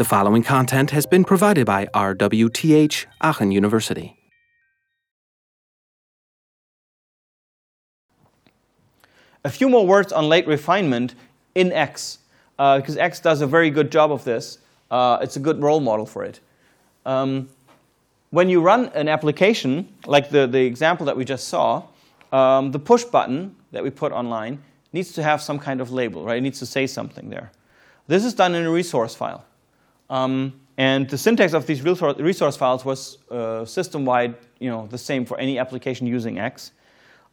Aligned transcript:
The 0.00 0.04
following 0.04 0.42
content 0.42 0.92
has 0.92 1.04
been 1.04 1.24
provided 1.24 1.66
by 1.66 1.84
RWTH 1.92 3.04
Aachen 3.20 3.50
University. 3.50 4.16
A 9.44 9.50
few 9.50 9.68
more 9.68 9.86
words 9.86 10.10
on 10.10 10.26
late 10.26 10.46
refinement 10.46 11.14
in 11.54 11.70
X, 11.70 12.20
uh, 12.58 12.78
because 12.78 12.96
X 12.96 13.20
does 13.20 13.42
a 13.42 13.46
very 13.46 13.68
good 13.68 13.92
job 13.92 14.10
of 14.10 14.24
this. 14.24 14.56
Uh, 14.90 15.18
it's 15.20 15.36
a 15.36 15.38
good 15.38 15.60
role 15.62 15.80
model 15.80 16.06
for 16.06 16.24
it. 16.24 16.40
Um, 17.04 17.50
when 18.30 18.48
you 18.48 18.62
run 18.62 18.86
an 18.94 19.06
application, 19.06 19.86
like 20.06 20.30
the, 20.30 20.46
the 20.46 20.64
example 20.64 21.04
that 21.04 21.16
we 21.18 21.26
just 21.26 21.48
saw, 21.48 21.82
um, 22.32 22.72
the 22.72 22.78
push 22.78 23.04
button 23.04 23.54
that 23.72 23.82
we 23.82 23.90
put 23.90 24.12
online 24.12 24.62
needs 24.94 25.12
to 25.12 25.22
have 25.22 25.42
some 25.42 25.58
kind 25.58 25.78
of 25.78 25.92
label, 25.92 26.24
right? 26.24 26.38
It 26.38 26.40
needs 26.40 26.58
to 26.60 26.64
say 26.64 26.86
something 26.86 27.28
there. 27.28 27.52
This 28.06 28.24
is 28.24 28.32
done 28.32 28.54
in 28.54 28.64
a 28.64 28.70
resource 28.70 29.14
file. 29.14 29.44
Um, 30.10 30.60
and 30.76 31.08
the 31.08 31.16
syntax 31.16 31.52
of 31.54 31.66
these 31.66 31.82
resource 31.82 32.56
files 32.56 32.84
was 32.84 33.18
uh, 33.30 33.64
system-wide, 33.64 34.34
you 34.58 34.68
know, 34.68 34.86
the 34.88 34.98
same 34.98 35.24
for 35.24 35.38
any 35.38 35.58
application 35.58 36.06
using 36.06 36.38
X. 36.38 36.72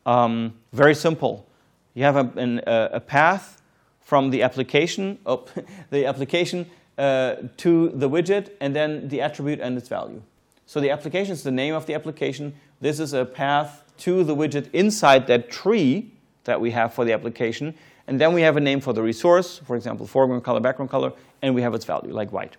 Um, 0.06 0.54
very 0.74 0.96
simple. 0.96 1.48
You 1.94 2.04
have 2.04 2.16
a, 2.16 2.40
an, 2.40 2.62
a 2.68 3.00
path 3.00 3.62
from 4.02 4.30
the 4.30 4.44
application, 4.44 5.18
oh, 5.26 5.46
the 5.90 6.06
application 6.06 6.70
uh, 6.98 7.36
to 7.58 7.90
the 7.90 8.10
widget, 8.10 8.52
and 8.62 8.76
then 8.76 9.08
the 9.08 9.22
attribute 9.22 9.60
and 9.60 9.78
its 9.78 9.90
value. 9.90 10.22
So 10.66 10.80
the 10.80 10.92
application 10.92 11.34
is 11.34 11.44
the 11.44 11.52
name 11.52 11.74
of 11.74 11.86
the 11.86 11.94
application. 11.94 12.54
This 12.82 13.00
is 13.00 13.14
a 13.14 13.26
path 13.26 13.84
to 14.00 14.24
the 14.24 14.36
widget 14.36 14.70
inside 14.74 15.26
that 15.28 15.50
tree 15.50 16.12
that 16.44 16.60
we 16.60 16.72
have 16.72 16.94
for 16.94 17.06
the 17.06 17.14
application. 17.14 17.74
And 18.08 18.20
then 18.20 18.34
we 18.34 18.42
have 18.42 18.58
a 18.58 18.62
name 18.62 18.82
for 18.82 18.94
the 18.94 19.02
resource, 19.02 19.58
for 19.60 19.76
example, 19.76 20.06
foreground 20.06 20.44
color, 20.44 20.60
background 20.60 20.92
color, 20.92 21.14
and 21.42 21.56
we 21.56 21.62
have 21.62 21.74
its 21.74 21.86
value, 21.86 22.14
like 22.14 22.32
white. 22.32 22.58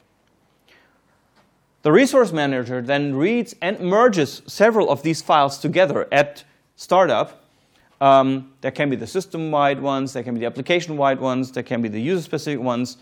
The 1.83 1.93
resource 1.93 2.33
manager 2.33 2.83
then 2.83 3.15
reads 3.15 3.55
and 3.63 3.79
merges 3.79 4.43
several 4.47 4.91
of 4.91 5.03
these 5.03 5.23
files 5.23 5.59
together 5.59 6.09
at 6.11 6.45
startup. 6.77 7.45
Um, 8.01 8.53
there 8.61 8.71
can 8.71 8.91
be 8.91 8.97
the 8.97 9.07
system-wide 9.07 9.81
ones, 9.81 10.13
there 10.13 10.23
can 10.23 10.35
be 10.35 10.41
the 10.41 10.47
application-wide 10.47 11.21
ones, 11.21 11.53
there 11.53 11.63
can 11.63 11.83
be 11.83 11.89
the 11.89 12.01
user-specific 12.01 12.61
ones, 12.61 12.99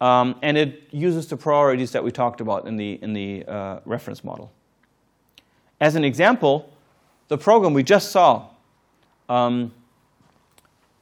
um, 0.00 0.36
and 0.42 0.56
it 0.56 0.82
uses 0.90 1.26
the 1.26 1.36
priorities 1.36 1.92
that 1.92 2.04
we 2.04 2.10
talked 2.10 2.40
about 2.40 2.66
in 2.66 2.76
the, 2.76 2.98
in 3.02 3.12
the 3.12 3.44
uh, 3.46 3.80
reference 3.84 4.22
model. 4.24 4.52
As 5.80 5.94
an 5.94 6.04
example, 6.04 6.70
the 7.28 7.38
program 7.38 7.72
we 7.72 7.82
just 7.82 8.10
saw 8.10 8.46
um, 9.28 9.72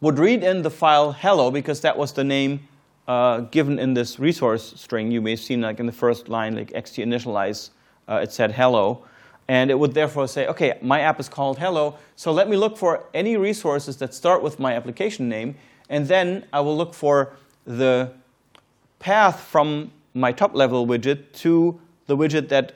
would 0.00 0.18
read 0.18 0.42
in 0.42 0.62
the 0.62 0.70
file 0.70 1.12
hello 1.12 1.50
because 1.50 1.80
that 1.80 1.96
was 1.96 2.12
the 2.12 2.24
name 2.24 2.68
uh, 3.12 3.40
given 3.50 3.78
in 3.78 3.92
this 3.92 4.18
resource 4.18 4.72
string. 4.76 5.12
You 5.12 5.20
may 5.20 5.36
seen 5.36 5.60
like 5.60 5.78
in 5.80 5.86
the 5.86 5.92
first 5.92 6.30
line, 6.30 6.54
like 6.56 6.70
xt 6.72 7.04
initialize, 7.04 7.68
uh, 8.08 8.20
it 8.22 8.32
said 8.32 8.52
hello. 8.52 9.04
And 9.48 9.70
it 9.70 9.78
would 9.78 9.92
therefore 9.92 10.26
say, 10.28 10.46
OK, 10.46 10.78
my 10.80 11.00
app 11.00 11.20
is 11.20 11.28
called 11.28 11.58
hello, 11.58 11.98
so 12.16 12.32
let 12.32 12.48
me 12.48 12.56
look 12.56 12.78
for 12.78 13.04
any 13.12 13.36
resources 13.36 13.98
that 13.98 14.14
start 14.14 14.42
with 14.42 14.58
my 14.58 14.72
application 14.74 15.28
name. 15.28 15.56
And 15.90 16.08
then 16.08 16.46
I 16.54 16.60
will 16.60 16.76
look 16.76 16.94
for 16.94 17.34
the 17.66 18.12
path 18.98 19.40
from 19.40 19.90
my 20.14 20.32
top 20.32 20.54
level 20.54 20.86
widget 20.86 21.32
to 21.44 21.78
the 22.06 22.16
widget 22.16 22.48
that 22.48 22.72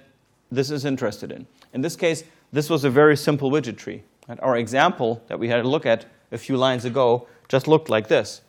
this 0.51 0.71
is 0.71 0.85
interested 0.85 1.33
in. 1.33 1.47
In 1.73 1.81
this 1.81 1.97
case, 1.97 2.25
this 2.53 2.69
was 2.69 2.85
a 2.85 2.91
very 2.91 3.17
simple 3.17 3.51
widget 3.51 3.79
tree. 3.79 4.03
And 4.29 4.39
our 4.41 4.57
example 4.59 5.23
that 5.29 5.39
we 5.39 5.49
had 5.49 5.61
a 5.61 5.69
look 5.69 5.87
at 5.87 6.05
a 6.31 6.37
few 6.37 6.59
lines 6.59 6.85
ago 6.85 7.27
just 7.49 7.67
looked 7.67 7.89
like 7.89 8.09
this. 8.09 8.43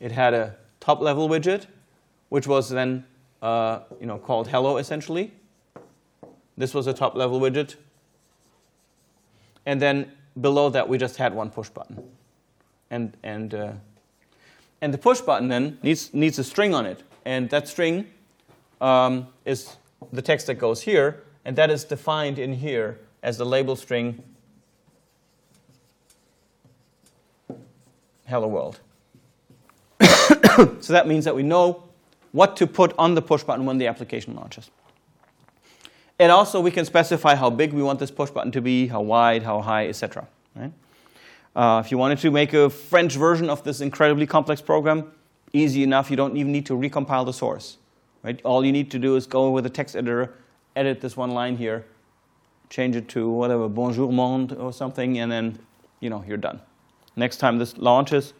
It 0.00 0.12
had 0.12 0.32
a 0.32 0.56
top 0.86 1.00
level 1.00 1.28
widget, 1.28 1.66
which 2.28 2.46
was 2.46 2.70
then 2.70 3.04
uh, 3.42 3.80
you 4.00 4.06
know, 4.06 4.18
called 4.18 4.46
hello 4.46 4.76
essentially. 4.76 5.32
This 6.56 6.74
was 6.74 6.86
a 6.86 6.92
top 6.92 7.16
level 7.16 7.40
widget. 7.40 7.74
And 9.66 9.82
then 9.82 10.12
below 10.40 10.70
that, 10.70 10.88
we 10.88 10.96
just 10.96 11.16
had 11.16 11.34
one 11.34 11.50
push 11.50 11.68
button. 11.70 12.04
And, 12.88 13.16
and, 13.24 13.52
uh, 13.52 13.72
and 14.80 14.94
the 14.94 14.98
push 14.98 15.20
button 15.20 15.48
then 15.48 15.76
needs, 15.82 16.14
needs 16.14 16.38
a 16.38 16.44
string 16.44 16.72
on 16.72 16.86
it. 16.86 17.02
And 17.24 17.50
that 17.50 17.66
string 17.66 18.06
um, 18.80 19.26
is 19.44 19.76
the 20.12 20.22
text 20.22 20.46
that 20.46 20.54
goes 20.54 20.82
here. 20.82 21.24
And 21.44 21.56
that 21.56 21.68
is 21.68 21.82
defined 21.82 22.38
in 22.38 22.52
here 22.52 23.00
as 23.24 23.38
the 23.38 23.44
label 23.44 23.74
string 23.74 24.22
hello 28.26 28.46
world. 28.46 28.78
so 30.80 30.92
that 30.92 31.06
means 31.06 31.24
that 31.24 31.34
we 31.34 31.42
know 31.42 31.84
what 32.32 32.56
to 32.56 32.66
put 32.66 32.94
on 32.98 33.14
the 33.14 33.22
push 33.22 33.42
button 33.42 33.64
when 33.66 33.78
the 33.78 33.86
application 33.86 34.34
launches. 34.34 34.70
And 36.18 36.32
also 36.32 36.60
we 36.60 36.70
can 36.70 36.84
specify 36.84 37.34
how 37.34 37.50
big 37.50 37.72
we 37.72 37.82
want 37.82 37.98
this 37.98 38.10
push 38.10 38.30
button 38.30 38.52
to 38.52 38.60
be, 38.60 38.86
how 38.86 39.02
wide, 39.02 39.42
how 39.42 39.60
high, 39.60 39.88
etc. 39.88 40.26
Right? 40.54 40.72
Uh, 41.54 41.82
if 41.84 41.90
you 41.90 41.98
wanted 41.98 42.18
to 42.18 42.30
make 42.30 42.52
a 42.54 42.70
French 42.70 43.14
version 43.16 43.50
of 43.50 43.62
this 43.64 43.80
incredibly 43.80 44.26
complex 44.26 44.60
program, 44.60 45.12
easy 45.52 45.82
enough. 45.82 46.10
You 46.10 46.16
don't 46.16 46.36
even 46.36 46.52
need 46.52 46.66
to 46.66 46.74
recompile 46.74 47.24
the 47.24 47.32
source. 47.32 47.78
Right? 48.22 48.40
All 48.44 48.64
you 48.64 48.72
need 48.72 48.90
to 48.90 48.98
do 48.98 49.16
is 49.16 49.26
go 49.26 49.50
with 49.50 49.66
a 49.66 49.70
text 49.70 49.94
editor, 49.94 50.34
edit 50.74 51.00
this 51.00 51.16
one 51.16 51.30
line 51.32 51.56
here, 51.56 51.86
change 52.70 52.96
it 52.96 53.08
to 53.10 53.28
whatever, 53.30 53.68
bonjour 53.68 54.10
monde 54.10 54.52
or 54.52 54.72
something, 54.72 55.18
and 55.18 55.30
then 55.30 55.58
you 56.00 56.10
know, 56.10 56.24
you're 56.26 56.36
done. 56.36 56.60
Next 57.14 57.38
time 57.38 57.58
this 57.58 57.76
launches, 57.78 58.34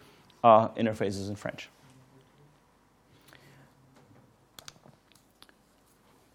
uh, 0.44 0.69
is 0.76 1.28
in 1.28 1.37
French. 1.37 1.69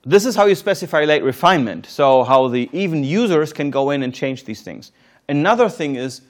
This 0.04 0.26
is 0.26 0.36
how 0.36 0.46
you 0.46 0.56
specify 0.56 1.04
late 1.06 1.24
refinement, 1.24 1.86
so 1.86 2.24
how 2.24 2.48
the 2.48 2.70
even 2.74 3.04
users 3.04 3.54
can 3.54 3.70
go 3.70 3.92
in 3.92 4.02
and 4.02 4.14
change 4.14 4.46
these 4.46 4.62
things. 4.62 4.92
Another 5.30 5.70
thing 5.70 5.96
is 5.96 6.22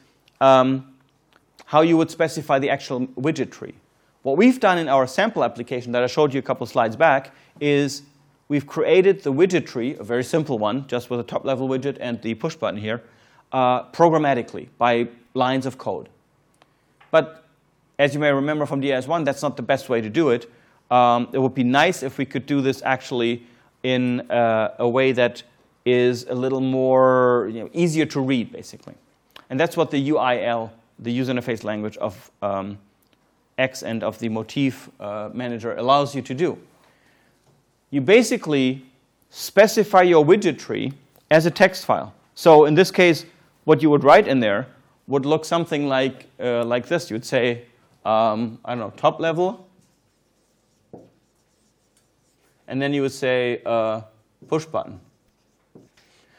um, 0.41 0.93
how 1.65 1.79
you 1.79 1.95
would 1.95 2.11
specify 2.11 2.59
the 2.59 2.69
actual 2.69 3.07
widget 3.07 3.49
tree. 3.49 3.73
What 4.23 4.35
we've 4.35 4.59
done 4.59 4.77
in 4.77 4.89
our 4.89 5.07
sample 5.07 5.43
application 5.43 5.93
that 5.93 6.03
I 6.03 6.07
showed 6.07 6.33
you 6.33 6.39
a 6.39 6.43
couple 6.43 6.67
slides 6.67 6.97
back 6.97 7.33
is 7.61 8.03
we've 8.49 8.67
created 8.67 9.23
the 9.23 9.31
widget 9.31 9.65
tree, 9.65 9.95
a 9.97 10.03
very 10.03 10.23
simple 10.23 10.59
one, 10.59 10.85
just 10.87 11.09
with 11.09 11.21
a 11.21 11.23
top-level 11.23 11.69
widget 11.69 11.97
and 12.01 12.21
the 12.21 12.33
push 12.33 12.55
button 12.55 12.79
here, 12.79 13.01
uh, 13.53 13.83
programmatically 13.91 14.67
by 14.77 15.07
lines 15.33 15.65
of 15.65 15.77
code. 15.77 16.09
But 17.09 17.45
as 17.97 18.13
you 18.13 18.19
may 18.19 18.33
remember 18.33 18.65
from 18.65 18.81
DIS1, 18.81 19.23
that's 19.23 19.41
not 19.41 19.55
the 19.55 19.63
best 19.63 19.87
way 19.87 20.01
to 20.01 20.09
do 20.09 20.29
it. 20.29 20.51
Um, 20.91 21.29
it 21.31 21.39
would 21.39 21.55
be 21.55 21.63
nice 21.63 22.03
if 22.03 22.17
we 22.17 22.25
could 22.25 22.45
do 22.45 22.59
this 22.59 22.81
actually 22.83 23.47
in 23.83 24.21
uh, 24.31 24.75
a 24.79 24.87
way 24.87 25.11
that 25.11 25.43
is 25.85 26.25
a 26.29 26.35
little 26.35 26.61
more 26.61 27.49
you 27.51 27.61
know, 27.61 27.69
easier 27.73 28.05
to 28.05 28.21
read, 28.21 28.51
basically. 28.51 28.93
And 29.49 29.59
that's 29.59 29.75
what 29.75 29.91
the 29.91 30.09
UIL, 30.09 30.69
the 30.99 31.11
user 31.11 31.33
interface 31.33 31.63
language 31.63 31.97
of 31.97 32.31
um, 32.41 32.77
X 33.57 33.83
and 33.83 34.03
of 34.03 34.17
the 34.19 34.29
motif 34.29 34.89
uh, 34.99 35.29
manager 35.33 35.75
allows 35.75 36.15
you 36.15 36.21
to 36.21 36.33
do. 36.33 36.57
You 37.89 38.01
basically 38.01 38.85
specify 39.29 40.03
your 40.03 40.25
widget 40.25 40.59
tree 40.59 40.93
as 41.29 41.45
a 41.45 41.51
text 41.51 41.85
file. 41.85 42.13
So 42.35 42.65
in 42.65 42.75
this 42.75 42.91
case, 42.91 43.25
what 43.65 43.81
you 43.81 43.89
would 43.89 44.03
write 44.03 44.27
in 44.27 44.39
there 44.39 44.67
would 45.07 45.25
look 45.25 45.45
something 45.45 45.87
like, 45.87 46.27
uh, 46.39 46.63
like 46.63 46.87
this. 46.87 47.11
You'd 47.11 47.25
say, 47.25 47.63
um, 48.05 48.59
I 48.63 48.71
don't 48.71 48.79
know, 48.79 48.93
top 48.95 49.19
level. 49.19 49.67
And 52.71 52.81
then 52.81 52.93
you 52.93 53.01
would 53.01 53.11
say 53.11 53.61
uh, 53.65 53.99
push 54.47 54.63
button. 54.63 55.01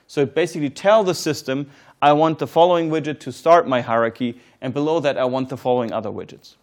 So 0.06 0.24
basically 0.24 0.70
tell 0.70 1.04
the 1.04 1.14
system, 1.14 1.70
I 2.00 2.14
want 2.14 2.38
the 2.38 2.46
following 2.46 2.88
widget 2.88 3.20
to 3.20 3.32
start 3.32 3.68
my 3.68 3.82
hierarchy, 3.82 4.40
and 4.62 4.72
below 4.72 4.98
that 5.00 5.18
I 5.18 5.26
want 5.26 5.50
the 5.50 5.58
following 5.58 5.92
other 5.92 6.08
widgets. 6.08 6.54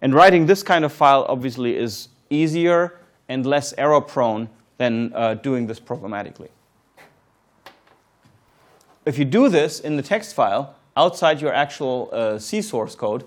And 0.00 0.14
writing 0.14 0.46
this 0.46 0.62
kind 0.62 0.84
of 0.84 0.92
file 0.92 1.26
obviously 1.28 1.76
is 1.76 2.08
easier 2.30 3.00
and 3.28 3.44
less 3.44 3.74
error 3.76 4.00
prone 4.00 4.48
than 4.78 5.12
uh, 5.12 5.34
doing 5.34 5.66
this 5.66 5.80
programmatically. 5.80 6.50
If 9.04 9.18
you 9.18 9.24
do 9.24 9.48
this 9.48 9.80
in 9.80 9.96
the 9.96 10.02
text 10.02 10.36
file 10.36 10.76
outside 10.96 11.40
your 11.40 11.52
actual 11.52 12.10
uh, 12.12 12.38
C 12.38 12.62
source 12.62 12.94
code, 12.94 13.24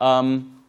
um, 0.00 0.62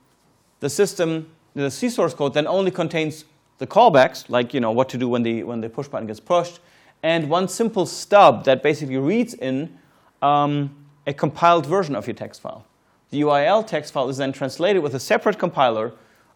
the 0.60 0.70
system, 0.72 1.30
the 1.54 1.70
C 1.70 1.88
source 1.88 2.16
code 2.16 2.34
then 2.34 2.48
only 2.48 2.72
contains 2.72 3.26
the 3.58 3.68
callbacks, 3.68 4.30
like 4.30 4.54
you 4.54 4.60
know 4.60 4.72
what 4.72 4.90
to 4.90 4.98
do 4.98 5.08
when 5.08 5.24
the 5.24 5.44
when 5.44 5.62
the 5.62 5.70
push 5.70 5.88
button 5.88 6.08
gets 6.08 6.20
pushed, 6.20 6.60
and 7.04 7.30
one 7.30 7.48
simple 7.48 7.86
stub 7.86 8.46
that 8.46 8.64
basically 8.64 8.98
reads 8.98 9.34
in 9.34 9.78
um, 10.22 10.76
a 11.08 11.14
compiled 11.14 11.66
version 11.66 11.96
of 11.96 12.08
your 12.08 12.16
text 12.16 12.42
file. 12.42 12.66
The 13.12 13.22
UIL 13.22 13.66
text 13.66 13.94
file 13.94 14.10
is 14.10 14.18
then 14.18 14.34
translated 14.34 14.82
with 14.82 14.96
a 14.96 15.00
separate 15.00 15.38
compiler. 15.38 15.94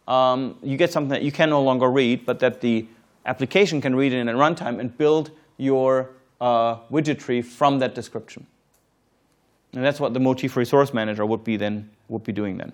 Um, 0.08 0.58
you 0.64 0.78
get 0.78 0.92
something 0.92 1.10
that 1.10 1.24
you 1.24 1.32
can 1.32 1.50
no 1.50 1.62
longer 1.62 1.90
read, 1.90 2.26
but 2.26 2.40
that 2.40 2.62
the 2.62 2.88
application 3.26 3.82
can 3.82 3.96
read 3.96 4.14
in 4.14 4.30
at 4.30 4.36
runtime 4.36 4.80
and 4.80 4.98
build 4.98 5.32
your 5.58 6.12
uh, 6.40 6.78
widget 6.92 7.20
tree 7.20 7.42
from 7.42 7.80
that 7.80 7.94
description. 7.96 8.46
And 9.74 9.84
that's 9.84 10.00
what 10.00 10.14
the 10.14 10.20
Motif 10.20 10.56
Resource 10.56 10.94
Manager 10.94 11.26
would 11.26 11.44
be 11.44 11.58
then 11.58 11.90
would 12.08 12.24
be 12.24 12.32
doing 12.32 12.58
then. 12.58 12.74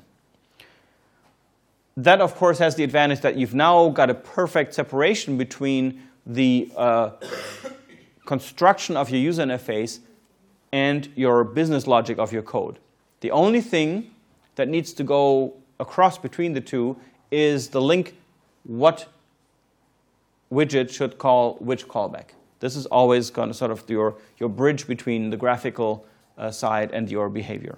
That, 1.98 2.22
of 2.22 2.36
course, 2.36 2.60
has 2.60 2.76
the 2.76 2.84
advantage 2.84 3.22
that 3.22 3.38
you've 3.38 3.54
now 3.54 3.90
got 3.90 4.10
a 4.10 4.14
perfect 4.14 4.74
separation 4.74 5.38
between 5.38 6.02
the 6.26 6.72
uh, 6.76 7.12
construction 8.26 8.98
of 8.98 9.10
your 9.10 9.22
user 9.22 9.44
interface 9.44 10.00
and 10.72 11.10
your 11.16 11.44
business 11.44 11.88
logic 11.88 12.18
of 12.18 12.34
your 12.34 12.42
code. 12.42 12.80
The 13.22 13.32
only 13.32 13.62
thing 13.62 14.12
that 14.56 14.68
needs 14.68 14.92
to 14.94 15.04
go 15.04 15.54
across 15.80 16.18
between 16.18 16.54
the 16.54 16.62
two 16.62 16.98
is 17.32 17.70
the 17.70 17.82
link 17.82 18.16
what 18.64 19.08
widget 20.52 20.90
should 20.90 21.18
call 21.18 21.56
which 21.56 21.88
callback. 21.88 22.30
This 22.60 22.76
is 22.76 22.86
always 22.88 23.30
kind 23.30 23.50
of 23.50 23.56
sort 23.56 23.72
of 23.72 23.90
your, 23.90 24.16
your 24.38 24.50
bridge 24.50 24.88
between 24.88 25.30
the 25.30 25.38
graphical 25.38 26.06
uh, 26.38 26.52
side 26.52 26.92
and 26.92 27.10
your 27.10 27.30
behavior. 27.30 27.78